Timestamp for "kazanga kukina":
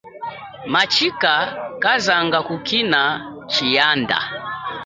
1.83-3.01